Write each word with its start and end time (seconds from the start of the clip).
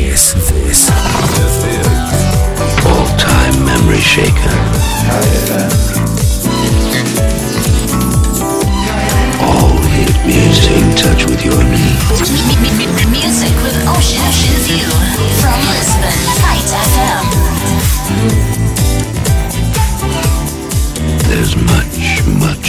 is 0.00 0.34
this? 0.34 0.90
All 2.86 3.06
time 3.18 3.64
memory 3.64 4.00
shaker. 4.00 4.58
All 9.42 9.76
hit 9.94 10.14
music 10.26 10.70
in 10.72 10.94
touch 10.96 11.24
with 11.26 11.44
your 11.44 11.62
needs. 11.64 12.30
Music 13.10 13.54
with 13.62 13.76
Ocean 13.88 14.30
View 14.66 14.90
from 15.40 15.58
Lisbon, 15.72 16.18
Fight 16.42 16.70
FM. 16.86 17.24
There's 21.28 21.54
much, 21.56 22.22
much 22.38 22.67